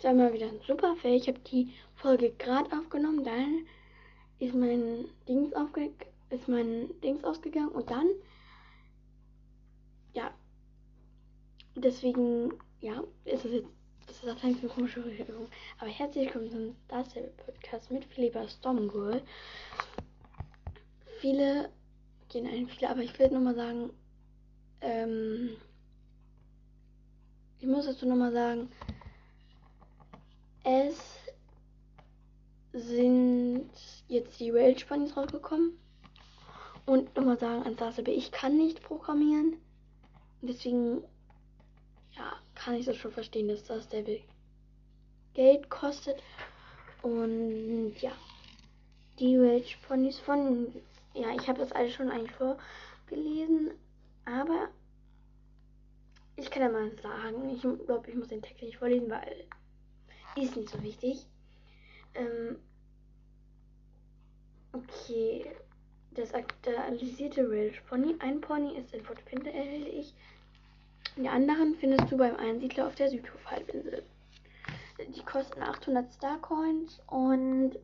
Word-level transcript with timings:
zweimal 0.00 0.32
wieder 0.32 0.46
ein 0.46 0.60
super 0.66 0.96
Fail. 0.96 1.16
Ich 1.16 1.28
habe 1.28 1.38
die 1.40 1.72
Folge 1.96 2.30
gerade 2.38 2.70
aufgenommen, 2.76 3.24
dann 3.24 3.66
ist 4.38 4.54
mein 4.54 5.04
Dings 5.28 5.52
aufge 5.52 5.90
ist 6.30 6.48
mein 6.48 6.88
Dings 7.02 7.24
ausgegangen 7.24 7.70
und 7.70 7.90
dann 7.90 8.06
ja 10.14 10.30
deswegen 11.74 12.54
ja 12.80 13.02
ist 13.24 13.44
es 13.44 13.52
jetzt 13.52 13.68
das 14.06 14.24
ist 14.24 14.28
auch 14.28 14.42
eine 14.42 14.56
komische 14.56 15.00
Übung. 15.00 15.46
Aber 15.78 15.88
herzlich 15.88 16.26
willkommen 16.26 16.50
zum 16.50 16.76
Starstable 16.86 17.32
Podcast 17.36 17.92
mit 17.92 18.04
Philippa 18.06 18.48
Stormgirl. 18.48 19.22
Viele 21.20 21.70
gehen 22.28 22.46
ein 22.48 22.66
viele, 22.66 22.90
aber 22.90 23.02
ich 23.02 23.16
will 23.18 23.30
nochmal 23.30 23.54
sagen, 23.54 23.90
ähm, 24.80 25.50
ich 27.60 27.66
muss 27.66 27.86
dazu 27.86 28.04
nochmal 28.08 28.32
sagen, 28.32 28.68
es 30.70 30.96
sind 32.72 33.70
jetzt 34.08 34.38
die 34.38 34.50
Rail 34.50 34.76
Bunnies 34.88 35.16
rausgekommen. 35.16 35.78
Und 36.86 37.14
nochmal 37.16 37.38
sagen 37.38 37.64
an 37.64 37.74
Starstable, 37.74 38.12
ich 38.12 38.30
kann 38.30 38.56
nicht 38.56 38.82
programmieren. 38.82 39.56
Deswegen 40.42 41.02
ja, 42.12 42.36
kann 42.54 42.74
ich 42.74 42.86
das 42.86 42.96
schon 42.96 43.12
verstehen, 43.12 43.48
dass 43.48 43.64
das 43.64 43.88
der 43.88 44.04
Geld 45.34 45.70
kostet. 45.70 46.22
Und 47.02 47.94
ja, 48.00 48.12
die 49.18 49.36
Rage 49.36 49.76
Ponys 49.86 50.18
von, 50.18 50.72
ja, 51.14 51.34
ich 51.34 51.48
habe 51.48 51.58
das 51.58 51.72
alles 51.72 51.94
schon 51.94 52.10
eigentlich 52.10 52.32
vorgelesen, 52.32 53.72
aber 54.24 54.68
ich 56.36 56.50
kann 56.50 56.62
ja 56.62 56.68
mal 56.68 56.90
sagen, 57.02 57.50
ich 57.50 57.60
glaube, 57.86 58.10
ich 58.10 58.14
muss 58.14 58.28
den 58.28 58.42
Text 58.42 58.62
nicht 58.62 58.78
vorlesen, 58.78 59.10
weil 59.10 59.44
ist 60.36 60.56
nicht 60.56 60.68
so 60.68 60.82
wichtig. 60.82 61.26
Ähm, 62.14 62.56
okay, 64.72 65.50
das 66.12 66.34
aktualisierte 66.34 67.48
Rage 67.48 67.80
Pony. 67.88 68.16
Ein 68.18 68.40
Pony 68.40 68.76
ist 68.76 68.92
in 68.94 69.02
Fort 69.02 69.24
Pinter 69.24 69.50
erhältlich. 69.50 70.14
Die 71.16 71.28
anderen 71.28 71.74
findest 71.76 72.10
du 72.10 72.16
beim 72.16 72.36
Einsiedler 72.36 72.86
auf 72.86 72.94
der 72.94 73.10
Südhofhalbinsel. 73.10 74.04
Die 75.14 75.24
kosten 75.24 75.62
800 75.62 76.12
Starcoins 76.14 77.00
und 77.06 77.78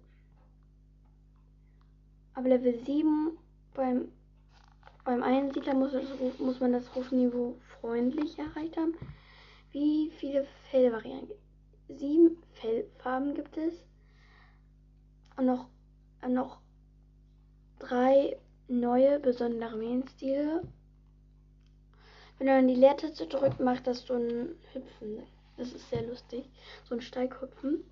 ab 2.34 2.44
Level 2.44 2.78
7 2.84 3.38
beim, 3.74 4.12
beim 5.04 5.22
Einsiedler 5.22 5.74
muss, 5.74 5.92
das, 5.92 6.04
muss 6.38 6.60
man 6.60 6.72
das 6.72 6.94
Rufniveau 6.94 7.56
freundlich 7.80 8.38
erreicht 8.38 8.76
haben. 8.76 8.94
Wie 9.72 10.12
viele 10.18 10.46
Fellvarianten? 10.70 11.45
Sieben 11.88 12.36
Fellfarben 12.54 13.34
gibt 13.34 13.56
es. 13.56 13.74
Und 15.36 15.46
noch, 15.46 15.68
noch 16.26 16.60
drei 17.78 18.36
neue 18.68 19.20
besondere 19.20 19.76
Mähenstile 19.76 20.62
wenn 22.38 22.48
dann 22.48 22.68
die 22.68 22.74
Leertaste 22.74 23.26
drückt, 23.26 23.60
macht 23.60 23.86
das 23.86 24.02
so 24.02 24.14
ein 24.14 24.54
Hüpfen. 24.72 25.22
Das 25.56 25.72
ist 25.72 25.88
sehr 25.88 26.02
lustig. 26.02 26.44
So 26.84 26.94
ein 26.94 27.00
Steighüpfen. 27.00 27.82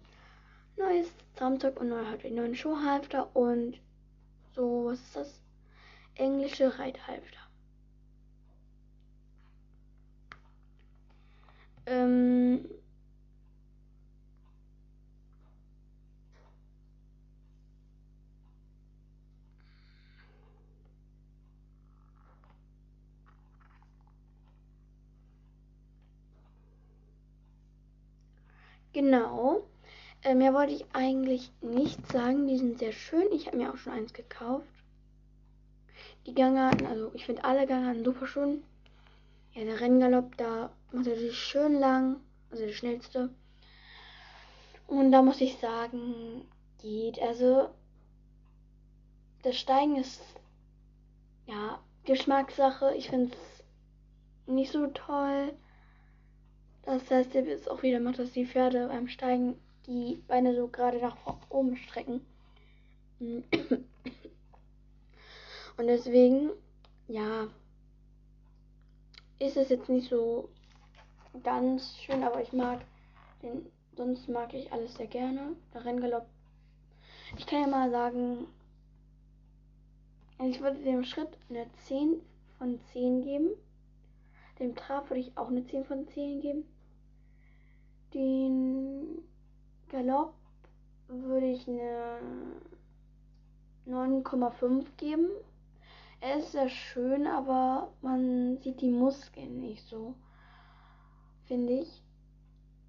Neues 0.76 1.08
Zaumzeug 1.34 1.80
und 1.80 1.88
neue 1.88 2.06
Halfter. 2.06 2.30
Neuen 2.30 2.54
Schuhhalfter 2.54 3.34
und 3.34 3.80
so, 4.54 4.86
was 4.86 5.00
ist 5.00 5.16
das? 5.16 5.40
Englische 6.16 6.78
Reithalfter. 6.78 7.38
Ähm, 11.86 12.68
Genau. 28.94 29.64
Äh, 30.22 30.34
mehr 30.36 30.54
wollte 30.54 30.72
ich 30.72 30.86
eigentlich 30.92 31.50
nicht 31.60 32.06
sagen. 32.10 32.46
Die 32.46 32.56
sind 32.56 32.78
sehr 32.78 32.92
schön. 32.92 33.26
Ich 33.32 33.48
habe 33.48 33.58
mir 33.58 33.70
auch 33.70 33.76
schon 33.76 33.92
eins 33.92 34.14
gekauft. 34.14 34.66
Die 36.26 36.34
Gangarten, 36.34 36.86
also 36.86 37.10
ich 37.12 37.26
finde 37.26 37.44
alle 37.44 37.66
Gangarten 37.66 38.04
super 38.04 38.26
schön. 38.26 38.62
Ja, 39.52 39.64
der 39.64 39.80
Renngalopp, 39.80 40.36
da 40.36 40.70
macht 40.92 41.08
er 41.08 41.18
sich 41.18 41.36
schön 41.36 41.74
lang. 41.74 42.20
Also 42.50 42.64
der 42.64 42.72
schnellste. 42.72 43.30
Und 44.86 45.10
da 45.10 45.22
muss 45.22 45.40
ich 45.40 45.58
sagen, 45.58 46.46
geht. 46.80 47.20
Also 47.20 47.68
das 49.42 49.56
Steigen 49.56 49.96
ist 49.96 50.22
ja 51.46 51.80
Geschmackssache. 52.04 52.94
Ich 52.94 53.10
finde 53.10 53.34
es 53.34 53.64
nicht 54.46 54.70
so 54.70 54.86
toll. 54.86 55.52
Das 56.86 57.10
heißt, 57.10 57.34
jetzt 57.34 57.70
auch 57.70 57.82
wieder 57.82 58.00
macht, 58.00 58.18
dass 58.18 58.32
die 58.32 58.46
Pferde 58.46 58.88
beim 58.88 59.08
Steigen 59.08 59.58
die 59.86 60.22
Beine 60.28 60.54
so 60.54 60.68
gerade 60.68 60.98
nach 60.98 61.16
oben 61.48 61.76
strecken. 61.76 62.20
Und 63.20 63.44
deswegen, 65.86 66.50
ja, 67.08 67.48
ist 69.38 69.56
es 69.56 69.70
jetzt 69.70 69.88
nicht 69.88 70.08
so 70.08 70.48
ganz 71.42 71.96
schön, 71.98 72.22
aber 72.22 72.42
ich 72.42 72.52
mag 72.52 72.80
den, 73.42 73.66
sonst 73.96 74.28
mag 74.28 74.54
ich 74.54 74.72
alles 74.72 74.94
sehr 74.94 75.06
gerne. 75.06 75.56
Der 75.72 75.84
Renngalopp. 75.84 76.26
Ich 77.36 77.46
kann 77.46 77.62
ja 77.62 77.66
mal 77.66 77.90
sagen, 77.90 78.46
ich 80.44 80.60
würde 80.60 80.82
dem 80.82 81.04
Schritt 81.04 81.30
eine 81.48 81.66
10 81.86 82.20
von 82.58 82.78
10 82.92 83.22
geben. 83.22 83.50
Dem 84.58 84.76
Trab 84.76 85.10
würde 85.10 85.20
ich 85.20 85.36
auch 85.36 85.48
eine 85.48 85.66
10 85.66 85.84
von 85.84 86.06
10 86.08 86.40
geben. 86.40 86.64
Den 88.14 89.24
Galopp 89.88 90.34
würde 91.08 91.46
ich 91.46 91.68
eine 91.68 92.20
9,5 93.86 94.86
geben. 94.96 95.28
Er 96.20 96.38
ist 96.38 96.52
sehr 96.52 96.68
schön, 96.68 97.26
aber 97.26 97.92
man 98.00 98.58
sieht 98.58 98.80
die 98.80 98.90
Muskeln 98.90 99.60
nicht 99.60 99.84
so, 99.88 100.14
finde 101.44 101.80
ich, 101.80 102.02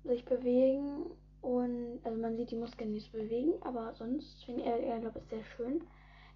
sich 0.03 0.23
bewegen. 0.25 1.05
Und 1.41 1.99
also 2.03 2.19
man 2.19 2.37
sieht 2.37 2.51
die 2.51 2.55
Muskeln 2.55 2.91
nicht 2.91 3.11
so 3.11 3.17
bewegen, 3.17 3.53
aber 3.61 3.93
sonst 3.95 4.43
finde 4.45 4.61
ich, 4.61 4.67
der 4.67 4.99
Galopp 4.99 5.15
ist 5.15 5.29
sehr 5.29 5.43
schön. 5.43 5.83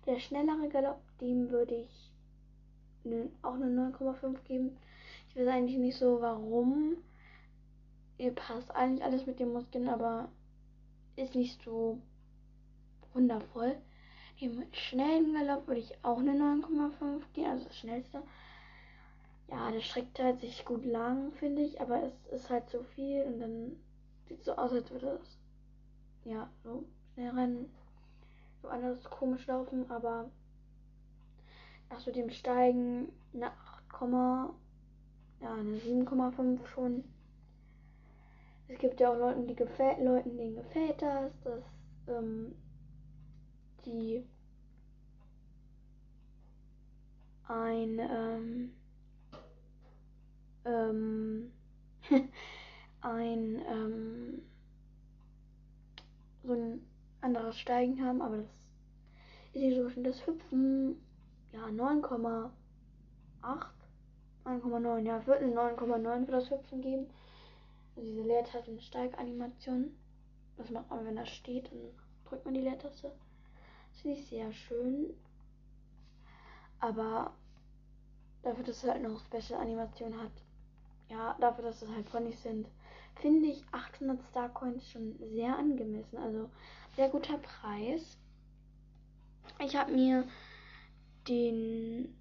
Der 0.06 0.20
schnellere 0.20 0.68
Galopp, 0.68 1.02
dem 1.22 1.50
würde 1.52 1.76
ich 1.76 2.12
auch 3.44 3.54
eine 3.54 3.92
9,5 3.92 4.44
geben. 4.44 4.78
Ich 5.30 5.36
weiß 5.36 5.48
eigentlich 5.48 5.78
nicht 5.78 5.98
so 5.98 6.20
warum 6.22 6.98
ihr 8.20 8.36
passt 8.36 8.70
eigentlich 8.76 9.04
alles 9.04 9.26
mit 9.26 9.40
den 9.40 9.54
Muskeln, 9.54 9.88
aber 9.88 10.30
ist 11.16 11.36
nicht 11.36 11.64
so 11.64 12.00
wundervoll. 13.14 13.76
Dem 14.40 14.64
schnellen 14.72 15.34
Galopp 15.34 15.68
würde 15.68 15.82
ich 15.82 15.94
auch 16.04 16.20
eine 16.20 16.32
9,5 16.32 17.22
geben, 17.34 17.50
also 17.50 17.66
das 17.66 17.78
schnellste. 17.78 18.22
Ja, 19.48 19.72
der 19.72 19.82
streckt 19.82 20.20
halt 20.20 20.42
sich 20.42 20.64
gut 20.64 20.86
lang, 20.86 21.32
finde 21.34 21.64
ich, 21.64 21.82
aber 21.82 22.04
es 22.04 22.14
ist 22.32 22.50
halt 22.50 22.70
so 22.70 22.84
viel 22.84 23.24
und 23.24 23.40
dann 23.40 23.76
sieht 24.28 24.40
es 24.40 24.46
so 24.46 24.54
aus, 24.54 24.72
als 24.72 24.92
würde 24.92 25.20
es 25.22 25.38
ja 26.24 26.50
so 26.64 26.86
schnell 27.14 27.32
rennen, 27.32 27.74
so 28.62 28.68
anders 28.68 29.04
komisch 29.06 29.48
laufen, 29.48 29.90
aber 29.90 30.30
nach 31.90 32.00
so 32.00 32.12
dem 32.12 32.30
Steigen 32.30 33.12
eine 33.34 33.52
8, 33.52 33.84
ja, 35.42 35.54
eine 35.54 35.78
7,5 35.78 36.66
schon 36.68 37.04
es 38.70 38.78
gibt 38.78 39.00
ja 39.00 39.12
auch 39.12 39.18
Leuten, 39.18 39.48
die 39.48 39.56
gefällt, 39.56 40.00
Leuten, 40.00 40.38
denen 40.38 40.56
gefällt 40.56 41.02
das, 41.02 41.32
dass 41.44 41.64
ähm, 42.08 42.56
die 43.86 44.24
ein 47.48 48.00
ähm, 48.00 48.74
ähm, 50.66 51.52
ein 53.02 53.62
ähm, 53.68 54.42
so 56.44 56.54
ein 56.54 56.86
anderes 57.22 57.58
Steigen 57.58 58.06
haben, 58.06 58.22
aber 58.22 58.38
das 58.38 58.46
ist 59.54 59.62
nicht 59.62 59.76
so 59.78 59.90
schön. 59.90 60.04
Das 60.04 60.28
Hüpfen, 60.28 60.96
ja, 61.52 61.66
9,8, 61.66 62.52
9,9, 64.46 65.00
ja, 65.00 65.26
wird 65.26 65.42
eine 65.42 65.54
9,9 65.54 66.26
für 66.26 66.32
das 66.32 66.52
Hüpfen 66.52 66.82
geben 66.82 67.08
diese 68.02 68.22
Leertasten-Steiganimation. 68.22 69.96
Das 70.58 70.70
macht 70.70 70.90
man, 70.90 71.06
wenn 71.06 71.16
das 71.16 71.30
steht, 71.30 71.72
dann 71.72 71.80
drückt 72.26 72.46
man 72.46 72.54
die 72.54 72.62
Leertaste. 72.62 73.12
Das 73.92 74.02
finde 74.02 74.18
ich 74.18 74.28
sehr 74.28 74.52
schön. 74.52 75.14
Aber 76.80 77.34
dafür, 78.44 78.64
dass 78.64 78.84
es 78.84 78.90
halt 78.90 79.04
noch 79.04 79.20
Special-Animation 79.26 80.18
hat, 80.22 80.32
ja, 81.10 81.36
dafür, 81.40 81.66
dass 81.66 81.82
es 81.82 81.90
halt 81.90 82.10
Ponys 82.10 82.42
sind, 82.44 82.68
finde 83.16 83.50
ich 83.50 83.64
800 83.72 84.20
Starcoins 84.30 84.90
schon 84.90 85.18
sehr 85.34 85.58
angemessen. 85.58 86.18
Also 86.18 86.50
sehr 86.96 87.10
guter 87.10 87.38
Preis. 87.38 88.18
Ich 89.60 89.76
habe 89.76 89.92
mir 89.92 90.26
den 91.28 92.16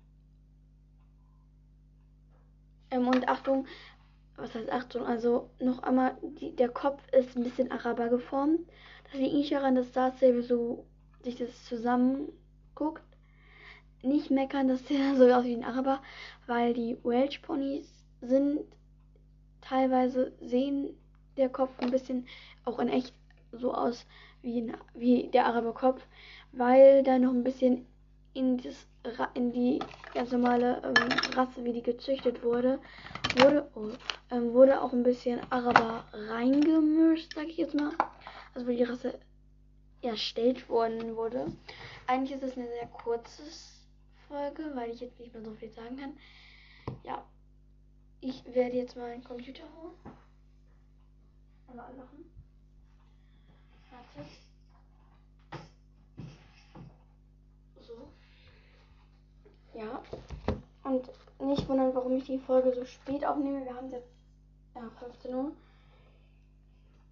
ähm, 2.91 3.09
und 3.09 3.29
Achtung, 3.29 3.67
was 4.39 4.55
heißt 4.55 4.71
Achtung? 4.71 5.05
Also 5.05 5.51
noch 5.61 5.83
einmal, 5.83 6.17
die, 6.23 6.55
der 6.55 6.69
Kopf 6.69 7.03
ist 7.13 7.37
ein 7.37 7.45
bisschen 7.45 7.71
Araber 7.71 8.09
geformt. 8.09 8.61
Das 9.05 9.15
liegt 9.15 9.35
nicht 9.35 9.53
daran, 9.53 9.75
dass 9.75 9.89
Star 9.89 10.13
Stable 10.17 10.43
so 10.43 10.87
sich 11.23 11.37
das 11.37 11.65
zusammenguckt. 11.65 13.03
Nicht 14.03 14.31
meckern, 14.31 14.69
dass 14.69 14.85
der 14.85 15.15
so 15.17 15.31
aus 15.33 15.45
wie 15.45 15.55
ein 15.55 15.65
Araber, 15.65 16.01
weil 16.47 16.73
die 16.73 16.97
Welsh 17.03 17.39
Ponys 17.39 17.93
sind 18.21 18.61
teilweise 19.61 20.33
sehen 20.41 20.97
der 21.37 21.49
Kopf 21.49 21.71
ein 21.79 21.91
bisschen 21.91 22.27
auch 22.65 22.79
in 22.79 22.89
echt 22.89 23.13
so 23.53 23.73
aus 23.73 24.07
wie, 24.43 24.61
ein, 24.61 24.77
wie 24.95 25.29
der 25.29 25.47
Araber 25.47 25.75
Kopf, 25.75 26.07
weil 26.53 27.03
da 27.03 27.19
noch 27.19 27.33
ein 27.33 27.45
bisschen 27.45 27.87
in, 28.35 28.59
das, 28.59 28.87
in 29.35 29.53
die 29.53 29.81
ganz 30.15 30.31
normale 30.33 30.83
ähm, 30.85 31.35
Rasse, 31.35 31.65
wie 31.65 31.73
die 31.73 31.83
gezüchtet 31.83 32.43
wurde, 32.43 32.79
wurde, 33.37 33.69
oh, 33.75 33.91
ähm, 34.31 34.53
wurde 34.53 34.81
auch 34.81 34.93
ein 34.93 35.03
bisschen 35.03 35.41
Araber 35.51 36.05
reingemischt, 36.13 37.35
sag 37.35 37.47
ich 37.49 37.57
jetzt 37.57 37.75
mal. 37.75 37.93
Also 38.55 38.67
wo 38.67 38.73
die 38.73 38.85
Rasse 38.85 39.19
erstellt 40.03 40.69
worden 40.69 41.17
wurde. 41.17 41.47
Eigentlich 42.07 42.37
ist 42.37 42.43
es 42.43 42.57
eine 42.57 42.69
sehr 42.69 42.87
kurze 42.87 43.43
Folge, 44.29 44.71
weil 44.75 44.91
ich 44.91 45.01
jetzt 45.01 45.19
nicht 45.19 45.33
mehr 45.33 45.43
so 45.43 45.53
viel 45.53 45.71
sagen 45.71 45.97
kann. 45.97 46.17
Ja, 47.05 47.25
ich 48.21 48.45
werde 48.55 48.77
jetzt 48.77 48.97
mal 48.97 49.11
einen 49.11 49.25
Computer 49.25 49.65
holen. 49.77 49.95
Einmal 51.69 51.87
anmachen. 51.87 52.28
Ja. 59.79 60.03
Und 60.83 61.09
nicht 61.39 61.69
wundern, 61.69 61.95
warum 61.95 62.17
ich 62.17 62.25
die 62.25 62.39
Folge 62.39 62.75
so 62.75 62.85
spät 62.85 63.25
aufnehme. 63.25 63.65
Wir 63.65 63.77
haben 63.77 63.91
jetzt 63.91 64.11
ja, 64.75 64.83
15 64.99 65.35
Uhr. 65.35 65.53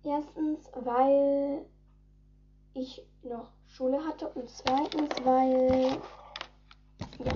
Erstens, 0.02 0.68
weil 0.74 1.64
ich 2.74 3.06
noch 3.22 3.50
Schule 3.68 4.04
hatte 4.04 4.28
und 4.30 4.50
zweitens, 4.50 5.14
weil 5.24 5.90
ja. 7.18 7.32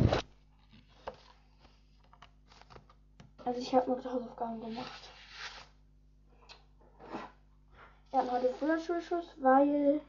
Also 3.45 3.61
ich 3.61 3.73
habe 3.73 3.91
noch 3.91 4.05
Hausaufgaben 4.05 4.61
gemacht. 4.61 5.11
Wir 8.11 8.19
hatten 8.19 8.33
heute 8.33 8.53
Frühjahrschulschuss, 8.55 9.37
weil 9.39 10.01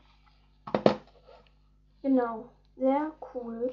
genau, 2.02 2.50
sehr 2.76 3.12
cool. 3.34 3.72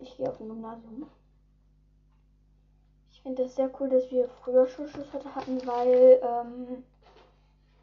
Ich 0.00 0.16
gehe 0.16 0.28
auf 0.28 0.40
ein 0.40 0.48
Gymnasium. 0.48 1.06
Ich 3.12 3.22
finde 3.22 3.42
es 3.42 3.54
sehr 3.54 3.70
cool, 3.78 3.90
dass 3.90 4.10
wir 4.10 4.28
früher 4.28 4.66
Schulschluss 4.66 5.12
heute 5.12 5.34
hatten, 5.34 5.66
weil, 5.66 6.20
ähm, 6.22 6.84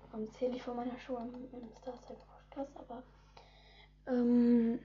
warum 0.10 0.31
zähle 0.34 0.56
ich 0.56 0.64
von 0.64 0.75
meiner 0.75 0.98
Schule 0.98 1.30
im 1.52 1.75
Star 1.78 1.94
Podcast, 1.94 2.75
aber, 2.75 3.04
ähm, 4.08 4.80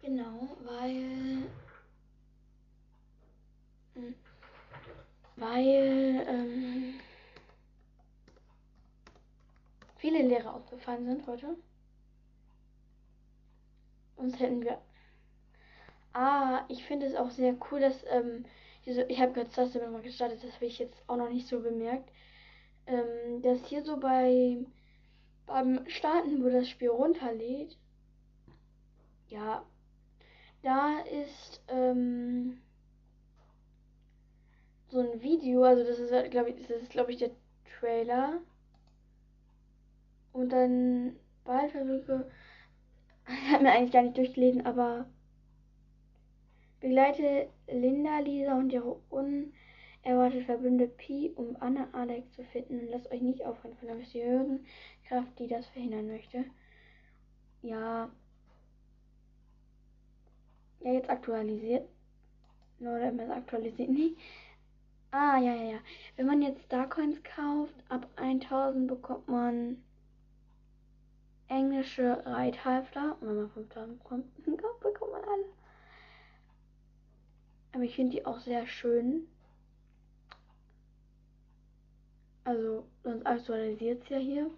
genau, 0.00 0.48
weil, 0.64 1.44
hm, 3.94 4.14
weil, 5.36 6.26
ähm, 6.26 6.94
viele 9.96 10.22
Lehrer 10.22 10.54
ausgefallen 10.54 11.06
sind 11.06 11.26
heute. 11.28 11.56
Sonst 14.22 14.38
hätten 14.38 14.62
wir 14.62 14.78
Ah, 16.14 16.64
ich 16.68 16.84
finde 16.84 17.06
es 17.06 17.16
auch 17.16 17.30
sehr 17.30 17.56
cool, 17.70 17.80
dass 17.80 18.04
ähm, 18.08 18.44
diese, 18.86 19.02
ich 19.04 19.20
habe 19.20 19.40
jetzt 19.40 19.58
das 19.58 19.74
immer 19.74 20.00
gestartet, 20.00 20.44
das 20.44 20.54
habe 20.54 20.66
ich 20.66 20.78
jetzt 20.78 21.02
auch 21.08 21.16
noch 21.16 21.28
nicht 21.28 21.48
so 21.48 21.60
bemerkt, 21.60 22.08
ähm, 22.86 23.42
dass 23.42 23.64
hier 23.66 23.82
so 23.82 23.98
bei 23.98 24.58
beim 25.46 25.88
Starten, 25.88 26.44
wo 26.44 26.50
das 26.50 26.68
Spiel 26.68 26.90
runterlädt, 26.90 27.76
ja, 29.28 29.64
da 30.62 31.00
ist 31.00 31.62
ähm, 31.68 32.60
so 34.90 35.00
ein 35.00 35.20
Video, 35.20 35.64
also 35.64 35.82
das 35.84 35.98
ist 35.98 36.30
glaube 36.30 36.50
ich, 36.50 36.66
das 36.68 36.82
ist 36.82 36.90
glaube 36.90 37.12
ich 37.12 37.18
der 37.18 37.30
Trailer. 37.80 38.40
Und 40.32 40.50
dann 40.50 41.16
Wahlversuche, 41.44 42.30
ich 43.28 43.52
habe 43.52 43.62
mir 43.64 43.72
eigentlich 43.72 43.92
gar 43.92 44.02
nicht 44.02 44.16
durchgelesen, 44.16 44.66
aber 44.66 45.06
Begleite 46.82 47.48
Linda, 47.68 48.18
Lisa 48.18 48.58
und 48.58 48.72
ihre 48.72 49.00
unerwartete 49.08 50.44
Verbündete 50.44 50.92
Pi, 50.96 51.32
um 51.36 51.56
Anna 51.60 51.86
Alex 51.92 52.32
zu 52.32 52.42
finden 52.42 52.80
und 52.80 52.90
lasst 52.90 53.08
euch 53.12 53.22
nicht 53.22 53.46
aufhalten 53.46 53.78
von 53.78 53.86
der 53.86 53.96
mysteriösen 53.96 54.66
Kraft, 55.06 55.38
die 55.38 55.46
das 55.46 55.64
verhindern 55.68 56.08
möchte. 56.08 56.44
Ja. 57.62 58.10
Ja, 60.80 60.92
jetzt 60.92 61.08
aktualisiert. 61.08 61.88
Oder 62.80 63.12
es 63.16 63.30
aktualisiert 63.30 63.90
nicht. 63.90 64.18
Ah, 65.12 65.38
ja, 65.38 65.54
ja, 65.54 65.74
ja. 65.74 65.78
Wenn 66.16 66.26
man 66.26 66.42
jetzt 66.42 66.64
Starcoins 66.64 67.22
kauft, 67.22 67.76
ab 67.88 68.08
1000 68.16 68.88
bekommt 68.88 69.28
man 69.28 69.84
englische 71.52 72.24
Reithalfter. 72.24 73.16
Und 73.20 73.28
wenn 73.28 73.36
man 73.36 73.50
5000 73.50 74.02
bekommt, 74.02 74.34
bekommt 74.44 75.12
man 75.12 75.22
alle. 75.22 75.44
Aber 77.72 77.82
ich 77.84 77.94
finde 77.94 78.16
die 78.16 78.26
auch 78.26 78.40
sehr 78.40 78.66
schön. 78.66 79.26
Also, 82.44 82.84
sonst 83.04 83.24
aktualisiert 83.24 84.02
es 84.02 84.08
ja 84.08 84.18
hier. 84.18 84.50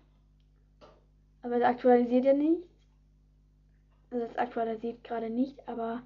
Aber 1.43 1.57
es 1.57 1.63
aktualisiert 1.63 2.25
ja 2.25 2.33
nicht. 2.33 2.63
Also 4.11 4.27
es 4.27 4.37
aktualisiert 4.39 5.03
gerade 5.03 5.29
nicht, 5.29 5.69
aber 5.69 6.03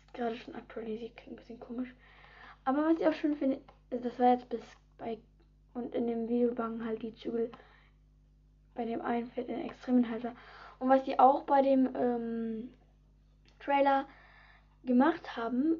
es 0.00 0.06
ist 0.06 0.14
gerade 0.14 0.36
schon 0.36 0.54
aktualisiert. 0.54 1.16
Klingt 1.16 1.34
ein 1.34 1.36
bisschen 1.36 1.60
komisch. 1.60 1.94
Aber 2.64 2.86
was 2.86 2.98
ich 2.98 3.06
auch 3.06 3.12
schön 3.12 3.36
finde, 3.36 3.60
ist, 3.90 4.04
das 4.04 4.18
war 4.18 4.32
jetzt 4.32 4.48
bis 4.48 4.60
bei 4.96 5.18
und 5.74 5.94
in 5.94 6.06
dem 6.06 6.28
Videobang 6.28 6.84
halt 6.84 7.02
die 7.02 7.14
Zügel 7.16 7.50
bei 8.74 8.84
dem 8.84 9.00
einen 9.00 9.28
fällt 9.28 9.48
in 9.48 9.64
extremen 9.64 10.10
Halter. 10.10 10.34
Und 10.78 10.88
was 10.88 11.04
die 11.04 11.18
auch 11.18 11.44
bei 11.44 11.62
dem 11.62 11.94
ähm, 11.96 12.74
Trailer 13.60 14.06
gemacht 14.84 15.36
haben, 15.36 15.76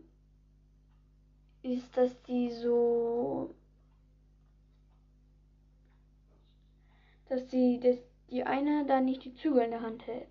ist, 1.62 1.96
dass 1.96 2.22
die 2.22 2.50
so. 2.50 3.54
dass 7.28 7.46
die, 7.48 7.80
dass 7.80 7.96
die 8.30 8.44
eine 8.44 8.84
da 8.86 9.00
nicht 9.00 9.24
die 9.24 9.34
Zügel 9.34 9.62
in 9.62 9.70
der 9.70 9.80
Hand 9.80 10.06
hält. 10.06 10.28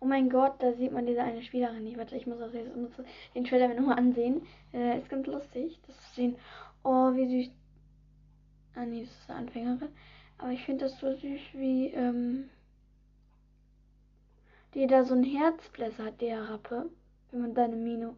Oh 0.00 0.06
mein 0.06 0.28
Gott, 0.28 0.62
da 0.62 0.72
sieht 0.74 0.92
man 0.92 1.06
diese 1.06 1.22
eine 1.22 1.42
Spielerin 1.42 1.82
nicht. 1.82 1.96
Warte, 1.96 2.16
ich 2.16 2.26
muss 2.26 2.40
auch 2.40 2.52
jetzt 2.52 2.70
den 3.34 3.44
Trailer 3.44 3.68
mir 3.68 3.76
nochmal 3.76 3.98
ansehen. 3.98 4.46
Äh, 4.72 4.98
ist 4.98 5.08
ganz 5.08 5.26
lustig, 5.26 5.80
das 5.86 5.96
zu 5.96 6.14
sehen. 6.14 6.36
Oh, 6.82 7.14
wie 7.14 7.44
süß. 7.44 7.54
Ah, 8.74 8.84
nee, 8.84 9.00
das 9.00 9.10
ist 9.10 9.30
eine 9.30 9.38
Anfängerin. 9.38 9.88
Aber 10.38 10.50
ich 10.50 10.64
finde 10.64 10.84
das 10.84 10.98
so 10.98 11.14
süß, 11.14 11.40
wie, 11.52 11.88
ähm, 11.88 12.50
die 14.74 14.86
da 14.86 15.04
so 15.04 15.14
ein 15.14 15.24
Herzbläser 15.24 16.06
hat, 16.06 16.20
der 16.20 16.48
Rappe. 16.50 16.90
Wenn 17.30 17.40
man 17.40 17.54
deine 17.54 17.76
Mino 17.76 18.16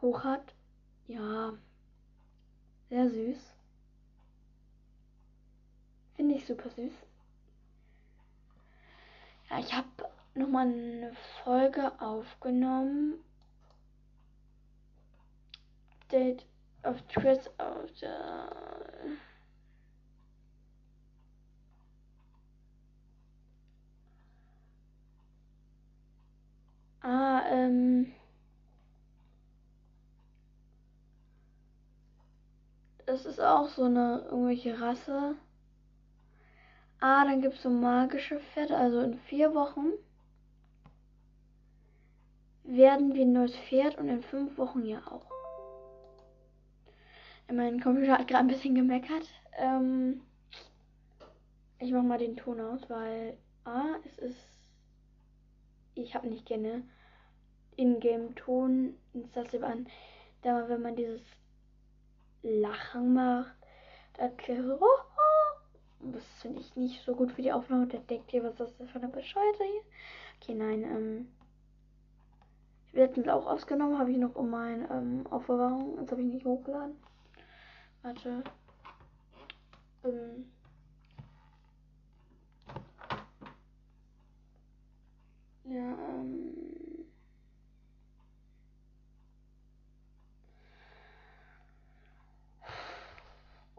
hoch 0.00 0.24
hat. 0.24 0.54
Ja, 1.06 1.54
sehr 2.88 3.08
süß. 3.08 3.54
Finde 6.16 6.34
ich 6.34 6.46
super 6.46 6.68
süß. 6.70 6.92
Ja, 9.50 9.58
ich 9.58 9.72
habe 9.72 9.88
nochmal 10.34 10.66
eine 10.66 11.14
Folge 11.42 11.92
aufgenommen. 12.00 13.14
Date 16.10 16.44
of 16.84 17.00
Twist 17.08 17.50
of 17.58 17.88
the 17.98 18.06
Ah, 27.02 27.42
ähm. 27.50 28.12
Das 33.12 33.26
ist 33.26 33.40
auch 33.42 33.68
so 33.68 33.84
eine 33.84 34.24
irgendwelche 34.30 34.80
Rasse. 34.80 35.34
Ah, 36.98 37.26
dann 37.26 37.42
gibt 37.42 37.56
es 37.56 37.62
so 37.62 37.68
magische 37.68 38.40
Pferde. 38.40 38.74
Also 38.74 39.00
in 39.00 39.18
vier 39.18 39.54
Wochen 39.54 39.92
werden 42.64 43.12
wir 43.12 43.26
ein 43.26 43.34
neues 43.34 43.54
Pferd 43.54 43.98
und 43.98 44.08
in 44.08 44.22
fünf 44.22 44.56
Wochen 44.56 44.86
ja 44.86 45.02
auch. 45.06 45.26
Mein 47.52 47.82
Computer 47.82 48.16
hat 48.16 48.28
gerade 48.28 48.44
ein 48.44 48.48
bisschen 48.48 48.74
gemeckert. 48.74 49.28
Ähm, 49.58 50.22
ich 51.80 51.92
mach 51.92 52.02
mal 52.02 52.16
den 52.16 52.38
Ton 52.38 52.62
aus, 52.62 52.88
weil 52.88 53.36
A, 53.64 53.96
es 54.06 54.16
ist. 54.20 54.58
Ich 55.96 56.14
habe 56.14 56.28
nicht 56.28 56.46
gerne 56.46 56.82
Ingame-Ton 57.76 58.94
ins 59.12 59.32
das 59.32 59.54
an. 59.62 59.86
Da, 60.40 60.66
wenn 60.70 60.80
man 60.80 60.96
dieses 60.96 61.20
Lachen 62.42 63.14
macht, 63.14 63.54
oh, 64.18 64.86
das 66.00 66.24
finde 66.40 66.60
ich 66.60 66.74
nicht 66.76 67.04
so 67.04 67.14
gut 67.14 67.32
für 67.32 67.42
die 67.42 67.52
Aufnahme. 67.52 67.86
Der 67.86 68.00
denkt 68.00 68.32
ihr, 68.32 68.42
was 68.42 68.58
ist 68.60 68.80
das 68.80 68.90
für 68.90 68.98
eine 68.98 69.08
Bescheide 69.08 69.58
hier? 69.58 69.82
Okay, 70.40 70.54
nein, 70.54 70.82
ähm. 70.82 71.28
Ich 72.88 72.94
werde 72.94 73.16
jetzt 73.16 73.30
auch 73.30 73.46
ausgenommen, 73.46 73.98
habe 73.98 74.10
ich 74.10 74.18
noch 74.18 74.34
um 74.34 74.50
meine 74.50 74.88
ähm, 74.90 75.26
Aufbewahrung. 75.30 75.98
Jetzt 76.00 76.10
habe 76.10 76.20
ich 76.20 76.32
nicht 76.32 76.44
hochgeladen. 76.44 76.96
Warte. 78.02 78.44
Ähm. 80.04 80.52
Ja, 85.64 85.78
ähm. 85.80 86.51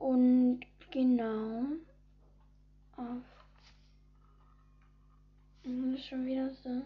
Und 0.04 0.60
genau. 0.92 1.64
Auf. 2.98 3.24
Und 5.64 5.94
ist 5.94 6.08
schon 6.08 6.26
wieder 6.26 6.50
so. 6.56 6.82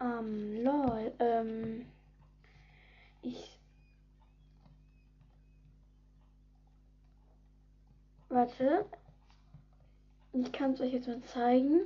Ähm, 0.00 0.64
lol. 0.64 1.12
Ähm. 1.18 1.86
Ich. 3.20 3.60
Warte. 8.30 8.86
Ich 10.32 10.50
kann 10.52 10.72
es 10.72 10.80
euch 10.80 10.94
jetzt 10.94 11.06
mal 11.06 11.20
zeigen. 11.24 11.80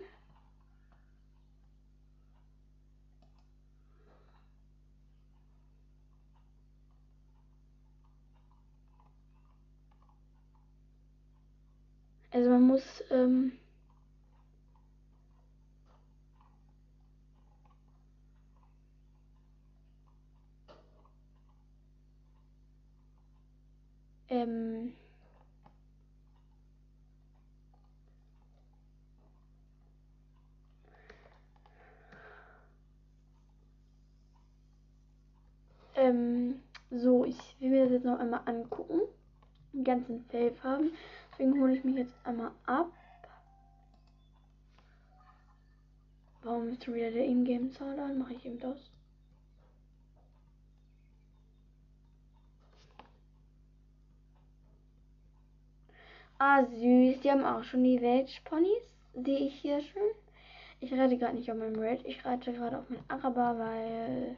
Also 12.39 12.51
man 12.51 12.63
muss 12.63 13.03
ähm, 13.11 13.51
ähm, 24.29 24.93
ähm, 35.97 36.63
so, 36.93 37.25
ich 37.25 37.37
will 37.59 37.71
mir 37.71 37.83
das 37.83 37.91
jetzt 37.91 38.05
noch 38.05 38.21
einmal 38.21 38.43
angucken. 38.45 39.01
Den 39.73 39.83
ganzen 39.83 40.25
Fellfarben. 40.27 40.93
Deswegen 41.39 41.61
hole 41.61 41.77
ich 41.77 41.85
mich 41.85 41.95
jetzt 41.95 42.15
einmal 42.25 42.51
ab. 42.67 42.91
Warum 46.43 46.69
ist 46.69 46.85
schon 46.85 46.95
wieder 46.95 47.13
der 47.13 47.27
Ingame-Sound 47.27 47.99
an? 47.99 48.19
Mache 48.19 48.35
ich 48.35 48.45
eben 48.45 48.59
das. 48.59 48.91
Ah, 56.39 56.65
süß. 56.65 57.21
Die 57.21 57.31
haben 57.31 57.45
auch 57.45 57.63
schon 57.63 57.85
die 57.85 58.01
Welch-Ponys. 58.01 58.83
Sehe 59.15 59.39
ich 59.39 59.55
hier 59.61 59.81
schon. 59.81 60.03
Ich 60.81 60.93
reite 60.93 61.19
gerade 61.19 61.37
nicht 61.37 61.51
auf 61.53 61.59
meinem 61.59 61.79
Red. 61.79 62.05
Ich 62.05 62.25
reite 62.25 62.53
gerade 62.53 62.79
auf 62.79 62.91
meinem 62.91 63.05
Araber, 63.09 63.59
weil 63.59 64.37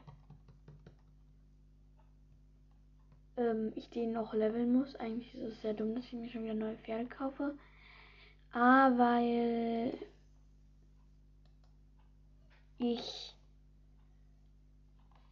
ähm, 3.37 3.71
ich 3.75 3.89
den 3.89 4.13
noch 4.13 4.33
leveln 4.33 4.73
muss. 4.73 4.95
Eigentlich 4.95 5.33
ist 5.35 5.53
es 5.53 5.61
sehr 5.61 5.73
dumm, 5.73 5.95
dass 5.95 6.05
ich 6.05 6.13
mir 6.13 6.29
schon 6.29 6.43
wieder 6.43 6.53
neue 6.53 6.77
Pferde 6.77 7.05
kaufe. 7.05 7.55
Ah, 8.53 8.91
weil 8.97 9.93
ich 12.77 13.35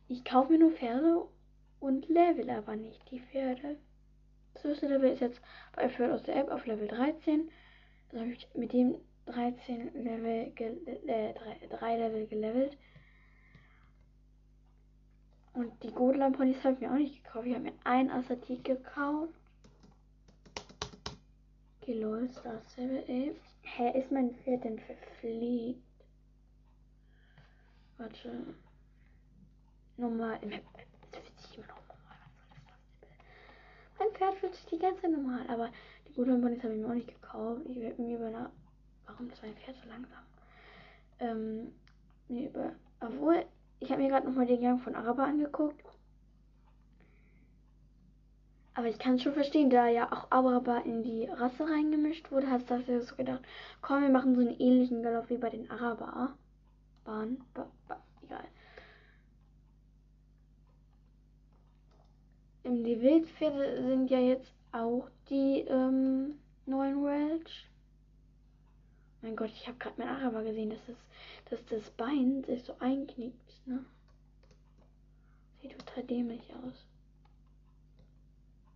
ich 0.07 0.25
kaufe 0.25 0.51
mir 0.51 0.59
nur 0.59 0.71
Pferde 0.71 1.25
und 1.79 2.07
level 2.09 2.49
aber 2.49 2.75
nicht 2.75 2.99
die 3.11 3.19
Pferde. 3.19 3.77
Das 4.53 4.63
höchste 4.63 4.87
Level 4.87 5.11
ist 5.11 5.21
jetzt 5.21 5.41
bei 5.75 5.87
Pferd 5.87 6.11
aus 6.11 6.23
der 6.23 6.35
App 6.35 6.49
auf 6.49 6.65
Level 6.65 6.87
13. 6.87 7.49
Also 8.09 8.19
habe 8.19 8.31
ich 8.31 8.47
mit 8.55 8.73
dem 8.73 8.95
13 9.27 9.93
Level, 10.03 10.51
äh, 11.05 11.33
3, 11.33 11.67
3 11.69 11.97
Level 11.97 12.27
gelevelt. 12.27 12.75
Und 15.53 15.71
die 15.83 15.91
Godland-Ponys 15.91 16.63
habe 16.63 16.75
ich 16.75 16.79
mir 16.81 16.91
auch 16.91 16.95
nicht 16.95 17.23
gekauft. 17.23 17.47
Ich 17.47 17.53
habe 17.53 17.65
mir 17.65 17.73
ein 17.83 18.09
Assatik 18.11 18.63
gekauft. 18.63 19.33
Okay, 21.81 21.93
lol, 22.01 22.29
Star 22.29 22.61
Stable, 22.71 23.03
ey. 23.07 23.35
Hä, 23.61 23.99
ist 23.99 24.11
mein 24.11 24.33
Pferd 24.35 24.63
denn 24.63 24.79
verfliegt? 24.79 25.81
Warte. 27.97 28.45
Normal. 29.97 30.39
Das 31.11 31.21
fühlt 31.23 31.39
sich 31.39 31.57
immer 31.57 31.67
noch 31.67 31.81
normal. 31.87 32.17
Mein 33.97 34.11
Pferd 34.11 34.35
fühlt 34.35 34.55
sich 34.55 34.65
die 34.67 34.79
ganze 34.79 35.01
Zeit 35.01 35.11
normal. 35.11 35.45
Aber 35.49 35.71
die 36.07 36.13
Godland-Ponys 36.13 36.63
habe 36.63 36.73
ich 36.73 36.79
mir 36.79 36.87
auch 36.87 36.93
nicht 36.93 37.07
gekauft. 37.07 37.61
Ich 37.65 37.79
werde 37.79 38.01
mir 38.01 38.17
über. 38.17 38.51
Warum 39.05 39.29
ist 39.29 39.41
mein 39.41 39.55
Pferd 39.55 39.75
so 39.83 39.89
langsam? 39.89 40.23
Ähm, 41.19 41.73
mir 42.27 42.49
über. 42.49 42.71
Obwohl, 43.01 43.45
ich 43.79 43.91
habe 43.91 44.01
mir 44.01 44.09
gerade 44.09 44.27
nochmal 44.27 44.45
den 44.45 44.61
Gang 44.61 44.81
von 44.81 44.95
Araber 44.95 45.23
angeguckt. 45.23 45.85
Aber 48.73 48.87
ich 48.87 48.99
kann 48.99 49.15
es 49.15 49.23
schon 49.23 49.33
verstehen, 49.33 49.69
da 49.69 49.87
ja 49.87 50.11
auch 50.11 50.31
Araber 50.31 50.85
in 50.85 51.03
die 51.03 51.25
Rasse 51.25 51.65
reingemischt 51.65 52.31
wurde, 52.31 52.49
hast 52.49 52.69
du 52.69 53.01
so 53.01 53.15
gedacht, 53.15 53.41
komm, 53.81 54.03
wir 54.03 54.09
machen 54.09 54.35
so 54.35 54.41
einen 54.41 54.57
ähnlichen 54.59 55.03
Galopp 55.03 55.29
wie 55.29 55.37
bei 55.37 55.49
den 55.49 55.69
Araber. 55.69 56.35
Bahn, 57.03 57.43
ba, 57.53 57.69
ba, 57.87 58.01
egal. 58.23 58.45
Die 62.63 63.01
Wildpferde 63.01 63.83
sind 63.83 64.09
ja 64.11 64.19
jetzt 64.19 64.53
auch 64.71 65.09
die 65.29 65.61
ähm, 65.67 66.39
neuen 66.65 67.03
Welch. 67.03 67.69
Mein 69.21 69.35
Gott, 69.35 69.49
ich 69.49 69.67
habe 69.67 69.77
gerade 69.77 69.95
mein 69.97 70.07
Araber 70.07 70.43
gesehen, 70.43 70.69
dass 70.69 70.79
das, 70.87 70.95
dass 71.49 71.65
das 71.65 71.89
Bein 71.91 72.43
sich 72.45 72.63
so 72.63 72.73
einknickt, 72.79 73.67
ne? 73.67 73.83
Sieht 75.61 75.77
total 75.77 76.03
dämlich 76.03 76.53
aus. 76.63 76.85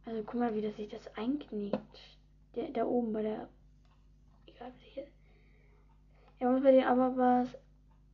Also 0.06 0.22
guck 0.24 0.40
mal, 0.40 0.54
wie 0.54 0.62
das 0.62 0.76
sich 0.76 0.90
das 0.90 1.16
einknickt. 1.16 2.00
Der, 2.56 2.70
da 2.70 2.86
oben 2.86 3.14
bei 3.14 3.22
der. 3.22 3.48
Egal, 4.48 4.72
was 4.74 4.82
hier. 4.94 5.08
Ja, 6.40 6.50
und 6.50 6.62
bei 6.62 6.72
den 6.72 6.84
Arabas. 6.84 7.48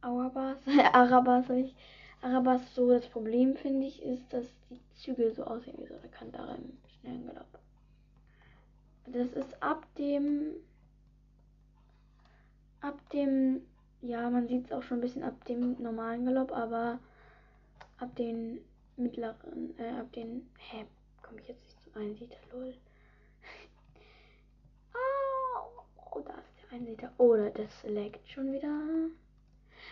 Arabas. 0.02 0.58
Arabas 0.94 1.50
habe 1.50 1.62
ich. 1.62 1.76
Arabas 2.22 2.62
so 2.76 2.90
das 2.90 3.08
Problem, 3.08 3.56
finde 3.56 3.88
ich, 3.88 4.04
ist, 4.04 4.32
dass 4.32 4.46
die 4.70 4.80
Zügel 4.98 5.34
so 5.34 5.46
aussehen 5.46 5.78
wie 5.80 5.88
so 5.88 5.96
eine 5.96 6.10
Kantare 6.10 6.58
im 6.58 6.78
schnellen 7.00 7.26
Galopp. 7.26 7.60
Das 9.08 9.32
ist 9.32 9.64
ab 9.64 9.88
dem 9.98 10.58
ab 12.82 12.98
dem, 13.12 13.62
ja, 14.02 14.30
man 14.30 14.48
sieht 14.48 14.66
es 14.66 14.72
auch 14.72 14.84
schon 14.84 15.00
ein 15.00 15.02
bisschen 15.02 15.24
ab 15.24 15.44
dem 15.46 15.82
normalen 15.82 16.26
Galopp, 16.26 16.52
aber 16.52 17.00
ab 17.98 18.16
den 18.16 18.60
mittleren, 18.98 19.78
äh, 19.78 20.00
ab 20.00 20.12
den, 20.14 20.50
hä, 20.58 20.86
komme 21.22 21.40
ich 21.42 21.48
jetzt 21.48 21.64
nicht 21.64 21.84
zum 21.84 22.02
Einsieter, 22.02 22.38
lol. 22.52 22.74
oh, 24.94 25.84
oh, 26.12 26.20
da 26.22 26.34
ist 26.34 26.64
der 26.64 26.72
Einsieter. 26.78 27.12
Oder 27.18 27.48
oh, 27.48 27.52
das 27.56 27.84
leckt 27.84 28.28
schon 28.30 28.52
wieder. 28.52 29.10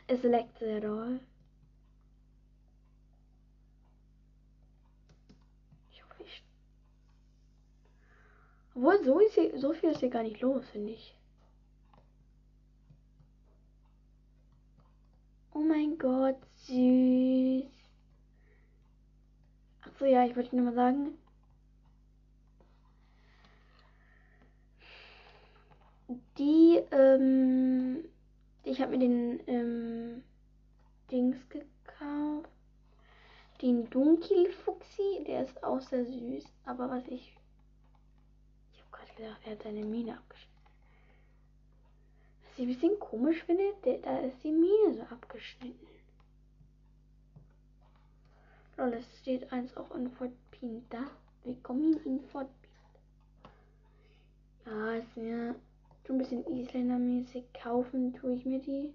Es 0.08 0.24
leckt 0.24 0.58
sehr 0.60 0.82
doll. 0.82 1.20
Ich 5.91 6.03
hoffe, 6.03 6.24
ich. 6.24 6.44
Obwohl, 8.75 9.03
so, 9.03 9.20
ist 9.20 9.36
hier, 9.36 9.58
so 9.58 9.74
viel 9.74 9.91
ist 9.91 10.00
hier 10.00 10.10
gar 10.10 10.24
nicht 10.24 10.41
los, 10.41 10.67
finde 10.70 10.94
ich. 10.94 11.16
Oh 15.57 15.61
mein 15.61 15.97
Gott, 15.97 16.37
süß. 16.67 17.65
Achso, 19.81 20.05
ja, 20.05 20.23
ich 20.23 20.35
wollte 20.35 20.55
nur 20.55 20.65
mal 20.65 20.75
sagen. 20.75 21.17
Die, 26.37 26.79
ähm, 26.91 28.05
ich 28.65 28.79
habe 28.79 28.91
mir 28.91 28.99
den, 28.99 29.39
ähm, 29.47 30.23
Dings 31.11 31.37
gekauft. 31.49 32.51
den 33.63 33.89
Dunkelfuchsi, 33.89 35.23
der 35.25 35.45
ist 35.45 35.63
auch 35.63 35.81
sehr 35.81 36.05
süß. 36.05 36.45
Aber 36.65 36.91
was 36.91 37.07
ich. 37.07 37.35
Ich 38.73 38.79
habe 38.79 38.91
gerade 38.91 39.13
gedacht, 39.15 39.41
er 39.45 39.51
hat 39.53 39.63
seine 39.63 39.83
Mine 39.83 40.19
abgeschnitten. 40.19 40.56
Ich 42.57 42.63
ein 42.63 42.69
bisschen 42.69 42.99
komisch 42.99 43.43
finde, 43.43 43.71
da 44.01 44.17
ist 44.17 44.43
die 44.43 44.51
Mine 44.51 44.95
so 44.95 45.03
abgeschnitten. 45.13 45.87
Lol, 48.77 48.93
es 48.93 49.05
steht 49.19 49.53
eins 49.53 49.77
auch 49.77 49.93
in 49.93 50.09
Fort 50.09 50.31
Pinta. 50.49 51.05
Willkommen 51.43 52.03
in 52.03 52.19
Fort 52.19 52.49
Pinta. 54.63 54.75
Ja, 54.75 54.95
ist 54.95 55.15
mir 55.15 55.53
so 56.07 56.13
ein 56.13 56.17
bisschen 56.17 56.43
Isländer-mäßig. 56.45 57.43
Kaufen 57.53 58.15
tue 58.15 58.33
ich 58.33 58.43
mir 58.43 58.59
die. 58.59 58.91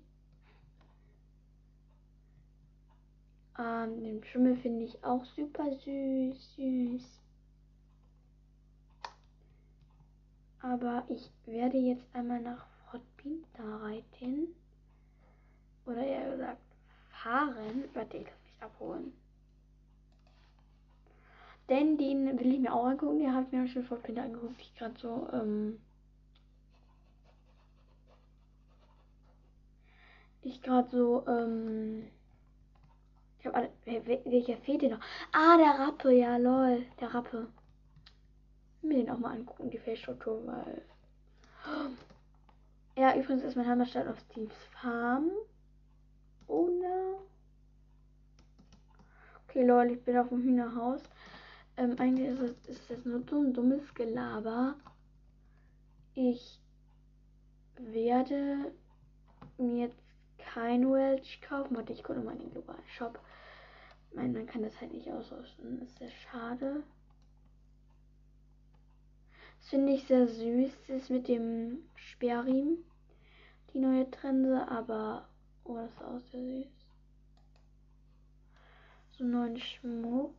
Ähm, 3.60 4.02
den 4.02 4.24
Schimmel 4.24 4.56
finde 4.56 4.86
ich 4.86 5.04
auch 5.04 5.24
super 5.24 5.72
süß, 5.72 6.56
süß. 6.56 7.20
Aber 10.62 11.04
ich 11.08 11.30
werde 11.46 11.76
jetzt 11.76 12.12
einmal 12.12 12.40
nach 12.40 12.71
Reiten. 13.58 14.48
Oder 15.86 16.04
eher 16.04 16.30
gesagt 16.30 16.60
fahren. 17.10 17.84
Warte, 17.94 18.16
ich 18.16 18.26
lass 18.26 18.44
mich 18.44 18.62
abholen. 18.62 19.12
Denn 21.68 21.96
den 21.96 22.38
will 22.38 22.54
ich 22.54 22.60
mir 22.60 22.74
auch 22.74 22.86
angucken. 22.86 23.20
Der 23.20 23.34
hat 23.34 23.52
mir 23.52 23.66
schon 23.68 23.84
Fort 23.84 24.02
Pinta 24.02 24.22
angeguckt. 24.22 24.60
Ich 24.60 24.74
gerade 24.74 24.98
so, 24.98 25.28
ähm, 25.32 25.80
ich 30.42 30.60
gerade 30.60 30.88
so, 30.90 31.24
ähm, 31.26 32.08
ich 33.38 33.46
habe 33.46 33.56
alle, 33.56 33.70
welcher 34.24 34.56
fehlt 34.58 34.82
denn 34.82 34.92
noch? 34.92 35.00
Ah, 35.32 35.56
der 35.56 35.86
Rappe, 35.86 36.12
ja, 36.12 36.36
lol, 36.36 36.84
der 37.00 37.14
Rappe. 37.14 37.48
Mir 38.82 38.98
den 38.98 39.10
auch 39.10 39.18
mal 39.18 39.32
angucken, 39.32 39.70
die 39.70 39.78
Felsstruktur, 39.78 40.46
weil. 40.46 40.82
Ja, 42.96 43.16
übrigens 43.16 43.42
ist 43.42 43.56
mein 43.56 43.66
Heimatstadt 43.66 44.06
auf 44.06 44.18
Steve's 44.20 44.64
Farm. 44.80 45.30
Oh 46.46 46.68
no. 46.68 47.22
Okay, 49.44 49.64
lol, 49.64 49.90
ich 49.90 50.04
bin 50.04 50.18
auf 50.18 50.28
dem 50.28 50.42
Hühnerhaus. 50.42 51.02
Ähm, 51.76 51.96
eigentlich 51.98 52.28
ist 52.28 52.40
es, 52.40 52.66
ist 52.66 52.90
es 52.90 53.04
nur 53.04 53.22
so 53.28 53.40
ein 53.40 53.54
dummes 53.54 53.94
Gelaber. 53.94 54.74
Ich 56.14 56.60
werde 57.76 58.72
mir 59.56 59.86
jetzt 59.86 60.02
kein 60.36 60.90
Welch 60.92 61.40
kaufen. 61.40 61.76
Warte, 61.76 61.94
ich 61.94 62.04
gucke 62.04 62.20
mal 62.20 62.32
in 62.34 62.40
den 62.40 62.50
globalen 62.50 62.86
Shop. 62.86 63.18
Nein, 64.12 64.32
man 64.32 64.46
kann 64.46 64.62
das 64.62 64.78
halt 64.80 64.92
nicht 64.92 65.10
ausrüsten. 65.10 65.80
Das 65.80 65.88
ist 65.88 65.98
sehr 65.98 66.10
schade. 66.10 66.82
Das 69.62 69.70
finde 69.70 69.92
ich 69.92 70.04
sehr 70.04 70.26
süß. 70.26 70.72
Das 70.88 71.02
ist 71.02 71.10
mit 71.10 71.28
dem 71.28 71.84
Sperrriemen. 71.94 72.78
Die 73.72 73.78
neue 73.78 74.10
Trense, 74.10 74.68
aber. 74.68 75.28
Oh, 75.64 75.76
das 75.76 75.90
ist 75.90 76.02
auch 76.02 76.18
sehr 76.32 76.40
süß. 76.40 76.66
So 79.12 79.24
neuen 79.24 79.56
Schmuck. 79.56 80.34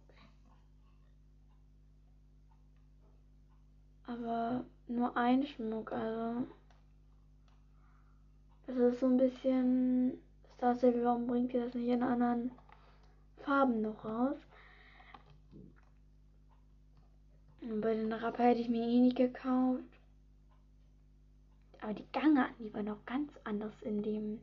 Aber 4.05 4.65
nur 4.87 5.15
ein 5.15 5.47
Schmuck, 5.47 5.93
also. 5.93 6.45
Das 8.67 8.75
ist 8.75 8.99
so 8.99 9.05
ein 9.05 9.17
bisschen. 9.17 10.21
Star 10.57 10.75
warum 10.81 11.27
bringt 11.27 11.53
ihr 11.53 11.65
das 11.65 11.73
nicht 11.73 11.87
in 11.87 12.03
anderen 12.03 12.51
Farben 13.37 13.81
noch 13.81 14.03
raus? 14.03 14.37
Und 15.51 15.73
bei 17.81 17.95
den 17.95 18.11
Rapper 18.11 18.43
hätte 18.43 18.61
ich 18.61 18.69
mir 18.69 18.85
eh 18.85 18.99
nicht 18.99 19.15
gekauft. 19.15 19.83
Aber 21.81 21.93
die 21.93 22.07
Gangarten, 22.11 22.63
die 22.63 22.73
waren 22.73 22.89
auch 22.89 23.05
ganz 23.05 23.31
anders 23.43 23.73
in 23.81 24.03
dem. 24.03 24.41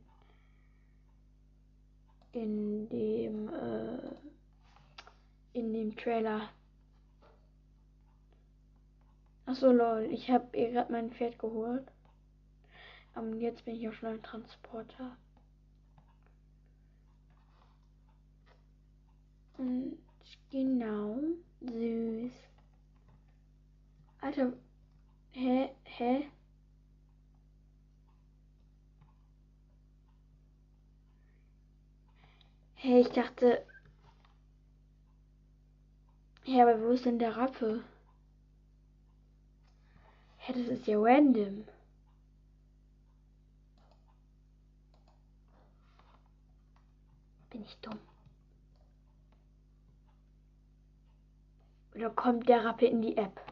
In 2.33 2.88
dem. 2.88 3.48
Äh, 3.48 4.14
in 5.52 5.72
dem 5.72 5.96
Trailer. 5.96 6.50
Achso, 9.46 9.72
lol. 9.72 10.09
Ich 10.12 10.30
habe 10.30 10.56
ihr 10.56 10.70
gerade 10.70 10.92
mein 10.92 11.11
Pferd 11.11 11.38
geholt. 11.38 11.90
Und 13.14 13.40
jetzt 13.40 13.64
bin 13.64 13.74
ich 13.74 13.88
auch 13.88 13.92
schon 13.92 14.11
ein 14.11 14.22
Transporter. 14.22 15.16
Und 19.59 19.98
genau. 20.50 21.18
Süß. 21.61 22.49
Alter. 24.22 24.52
Hä? 25.33 25.74
Hä? 25.85 26.30
Hey, 32.74 33.00
ich 33.00 33.11
dachte. 33.12 33.66
Ja, 36.44 36.62
aber 36.64 36.80
wo 36.80 36.90
ist 36.90 37.04
denn 37.04 37.18
der 37.18 37.37
Rappe? 37.37 37.85
Hä, 40.38 40.52
das 40.52 40.68
ist 40.68 40.87
ja 40.87 40.98
random. 40.98 41.64
Bin 47.50 47.62
ich 47.62 47.76
dumm? 47.83 47.98
Oder 51.94 52.11
kommt 52.11 52.48
der 52.48 52.64
Rappe 52.64 52.87
in 52.87 53.02
die 53.02 53.16
App? 53.16 53.49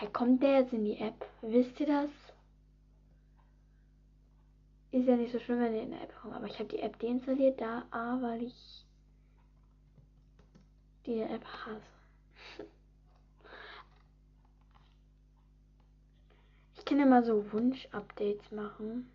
Hä, 0.00 0.08
kommt 0.14 0.42
der 0.42 0.60
jetzt 0.60 0.72
in 0.72 0.84
die 0.86 0.96
App? 0.96 1.26
Wisst 1.42 1.78
ihr 1.78 1.86
das? 1.86 2.08
Ist 4.92 5.06
ja 5.06 5.14
nicht 5.14 5.30
so 5.30 5.38
schlimm, 5.38 5.60
wenn 5.60 5.74
ihr 5.74 5.82
in 5.82 5.90
der 5.90 6.00
App 6.00 6.16
kommt. 6.16 6.34
Aber 6.34 6.46
ich 6.46 6.58
habe 6.58 6.70
die 6.70 6.78
App 6.78 6.98
deinstalliert, 6.98 7.60
da 7.60 7.84
A, 7.90 8.18
weil 8.22 8.44
ich 8.44 8.86
die 11.04 11.20
App 11.20 11.44
hasse. 11.44 11.82
Ich 16.76 16.86
kann 16.86 16.98
immer 16.98 17.22
so 17.22 17.52
Wunsch-Updates 17.52 18.50
machen, 18.50 19.08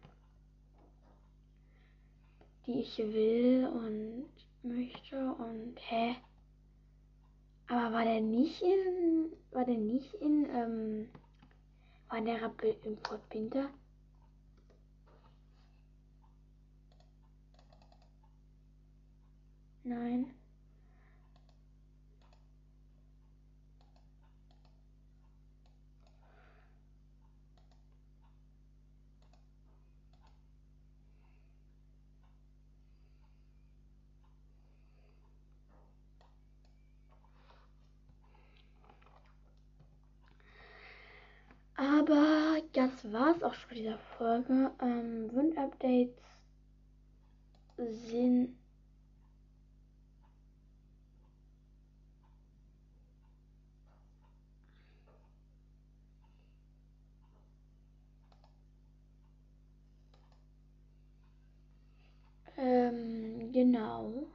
die 2.67 2.79
ich 2.79 2.97
will 2.99 3.67
und 3.67 4.29
möchte 4.61 5.33
und 5.33 5.75
hä? 5.89 6.15
Aber 7.67 7.93
war 7.93 8.03
der 8.05 8.21
nicht 8.21 8.61
in, 8.61 9.31
war 9.51 9.65
der 9.65 9.77
nicht 9.77 10.13
in, 10.15 10.47
ähm, 10.53 11.09
war 12.09 12.21
der 12.21 12.41
Rappel 12.41 12.75
im 12.83 12.97
Fort 12.97 13.21
Winter? 13.31 13.69
Nein. 19.83 20.35
Aber 41.77 42.61
das 42.75 43.11
war's 43.11 43.41
auch 43.43 43.53
schon 43.53 43.77
dieser 43.77 43.97
Folge. 44.17 44.71
Ähm, 44.81 45.31
Wund-Updates 45.33 46.21
sind 47.77 48.55
Ähm, 62.57 63.51
genau. 63.51 64.27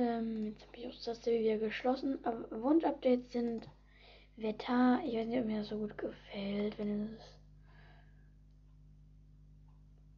Ähm, 0.00 0.46
jetzt 0.46 0.66
habe 0.66 0.76
ich 0.78 0.86
auch 0.86 1.04
das 1.04 1.26
wieder 1.26 1.58
geschlossen. 1.58 2.18
Aber 2.24 2.62
Wunschupdates 2.62 3.32
sind 3.32 3.68
Wetter. 4.36 5.00
Ich 5.04 5.14
weiß 5.14 5.26
nicht, 5.26 5.38
ob 5.38 5.46
mir 5.46 5.58
das 5.58 5.68
so 5.68 5.78
gut 5.78 5.98
gefällt, 5.98 6.78
wenn 6.78 7.14
es. 7.18 7.36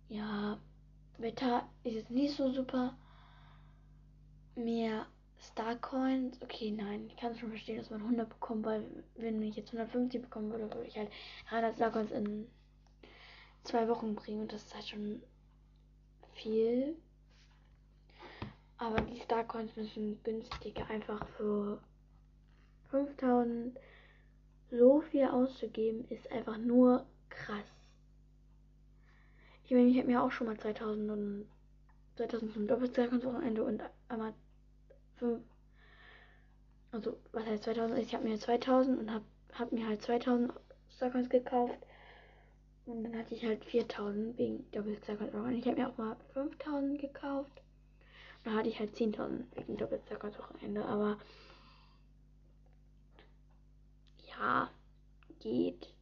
Ja, 0.09 0.61
Wetter 1.19 1.69
ist 1.83 1.95
jetzt 1.95 2.11
nicht 2.11 2.35
so 2.35 2.53
super. 2.53 2.97
Mehr 4.55 5.07
Starcoins. 5.41 6.41
Okay, 6.43 6.71
nein, 6.71 7.07
ich 7.09 7.17
kann 7.17 7.37
schon 7.37 7.49
verstehen, 7.49 7.79
dass 7.79 7.91
man 7.91 8.03
100 8.03 8.29
bekommt, 8.29 8.65
weil 8.65 8.85
wenn 9.17 9.43
ich 9.43 9.57
jetzt 9.57 9.73
150 9.73 10.23
bekommen 10.23 10.53
würde, 10.53 10.73
würde 10.73 10.87
ich 10.87 10.97
halt 10.97 11.11
300 11.49 11.75
Starcoins 11.75 12.11
in 12.13 12.47
zwei 13.65 13.89
Wochen 13.89 14.15
bringen 14.15 14.43
und 14.43 14.53
das 14.53 14.63
ist 14.63 14.75
halt 14.75 14.87
schon 14.87 15.23
viel. 16.35 16.97
Aber 18.83 19.01
die 19.01 19.21
Starcoins 19.21 19.77
müssen 19.77 20.21
günstiger, 20.25 20.85
einfach 20.91 21.25
für 21.37 21.81
5000 22.91 23.79
so 24.73 25.03
viel 25.03 25.27
auszugeben, 25.27 26.05
ist 26.09 26.33
einfach 26.33 26.59
nur 26.59 27.07
krass. 27.29 27.65
Ich 29.63 29.71
meine, 29.71 29.87
ich 29.87 29.99
habe 29.99 30.09
mir 30.09 30.21
auch 30.21 30.33
schon 30.33 30.49
mal 30.49 30.59
2000 30.59 31.11
und 31.13 31.49
2000 32.17 32.53
zum 32.53 32.67
Doppelstarcoins-Wochenende 32.67 33.63
und 33.63 33.83
einmal 34.09 34.35
5. 35.19 35.41
Also, 36.91 37.17
was 37.31 37.47
heißt 37.47 37.63
2000? 37.63 38.01
Ich 38.01 38.13
habe 38.17 38.25
mir 38.25 38.37
2000 38.37 38.99
und 38.99 39.13
habe 39.13 39.25
hab 39.53 39.71
mir 39.71 39.87
halt 39.87 40.03
2000 40.03 40.53
Starcoins 40.97 41.31
gekauft. 41.31 41.79
Und 42.87 43.05
dann 43.05 43.17
hatte 43.17 43.33
ich 43.37 43.45
halt 43.45 43.65
4000 43.65 44.37
wegen. 44.39 44.67
Und 44.75 45.53
ich 45.55 45.67
habe 45.69 45.77
mir 45.77 45.89
auch 45.89 45.97
mal 45.99 46.17
5000 46.35 47.01
gekauft. 47.01 47.62
Dann 48.45 48.57
hatte 48.57 48.69
ich 48.69 48.79
halt 48.79 48.95
10.000 48.97 49.45
wegen 49.55 49.77
Doppelstarcoins-Wochenende. 49.77 50.85
Aber 50.85 51.19
ja, 54.27 54.71
geht. 55.41 55.93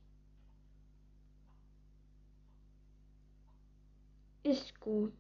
Ist 4.43 4.81
gut. 4.81 5.13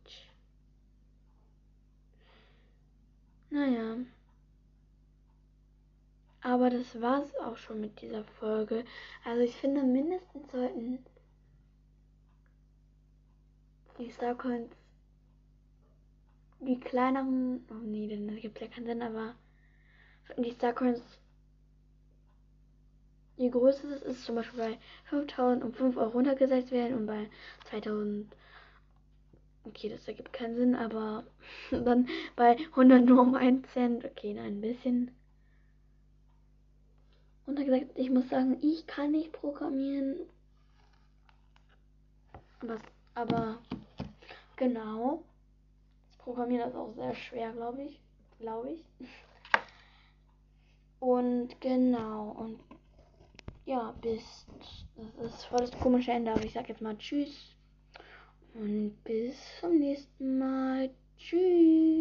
Naja. 3.51 3.97
Aber 6.43 6.71
das 6.71 7.01
war's 7.01 7.35
auch 7.37 7.57
schon 7.57 7.81
mit 7.83 8.01
dieser 8.01 8.25
Folge. 8.25 8.85
Also 9.25 9.43
ich 9.43 9.55
finde 9.57 9.83
mindestens 9.83 10.51
sollten 10.51 11.05
die 13.99 14.11
Starcoins 14.11 14.80
die 16.61 16.79
kleineren. 16.79 17.67
Oh 17.71 17.85
nee, 17.85 18.09
das 18.09 18.41
gibt 18.41 18.61
ja 18.61 18.69
keinen 18.69 18.87
Sinn, 18.87 19.03
aber 19.03 19.35
die 20.39 20.53
Starcoins 20.53 21.01
je 23.41 23.49
größer 23.49 23.89
es 23.91 24.03
ist, 24.03 24.25
zum 24.25 24.35
Beispiel 24.35 24.59
bei 24.59 24.79
5000 25.05 25.65
um 25.65 25.73
5 25.73 25.97
Euro 25.97 26.11
runtergesetzt 26.11 26.71
werden 26.73 26.99
und 26.99 27.07
bei 27.07 27.29
2000 27.71 28.31
Okay, 29.65 29.89
das 29.91 30.07
ergibt 30.09 30.33
keinen 30.33 30.57
Sinn, 30.57 30.75
aber 30.75 31.25
dann 31.71 32.09
bei 32.37 32.57
100 32.57 33.05
nur 33.05 33.21
um 33.21 33.35
1 33.35 33.67
Cent. 33.73 34.05
Okay, 34.05 34.35
nein, 34.35 34.59
ein 34.59 34.61
bisschen. 34.61 35.11
Und 37.47 37.59
er 37.59 37.65
gesagt, 37.65 37.87
ich 37.95 38.11
muss 38.11 38.29
sagen, 38.29 38.59
ich 38.63 38.87
kann 38.87 39.11
nicht 39.11 39.33
programmieren. 39.33 40.17
Was, 42.63 42.81
aber 43.15 43.59
genau. 44.57 45.23
Programmieren 46.31 46.69
ist 46.69 46.77
auch 46.77 46.93
sehr 46.95 47.13
schwer, 47.13 47.53
glaube 47.53 47.83
ich. 47.83 48.01
Glaube 48.39 48.71
ich. 48.71 48.85
Und 51.01 51.61
genau. 51.61 52.31
Und 52.39 52.61
ja, 53.65 53.93
bis. 54.01 54.47
Das 55.17 55.35
ist 55.35 55.45
voll 55.47 55.59
das 55.59 55.73
komische 55.81 56.13
Ende, 56.13 56.31
aber 56.31 56.45
ich 56.45 56.53
sag 56.53 56.69
jetzt 56.69 56.83
mal 56.83 56.97
Tschüss. 56.99 57.57
Und 58.55 58.97
bis 59.03 59.35
zum 59.59 59.77
nächsten 59.81 60.39
Mal. 60.39 60.91
Tschüss. 61.19 62.01